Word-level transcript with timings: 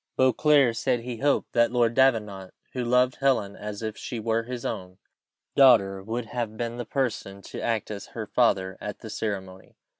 Beauclerc 0.17 0.75
said 0.75 1.01
he 1.01 1.17
had 1.17 1.23
hoped 1.23 1.53
that 1.53 1.71
Lord 1.71 1.93
Davenant, 1.93 2.55
who 2.73 2.83
loved 2.83 3.17
Helen 3.17 3.55
as 3.55 3.83
if 3.83 3.95
she 3.95 4.19
were 4.19 4.41
his 4.41 4.65
own 4.65 4.97
daughter, 5.55 6.01
would 6.01 6.25
have 6.25 6.57
been 6.57 6.77
the 6.77 6.85
person 6.85 7.43
to 7.43 7.61
act 7.61 7.91
as 7.91 8.07
her 8.17 8.25
father 8.25 8.79
at 8.81 9.01
the 9.01 9.11
ceremony. 9.11 9.75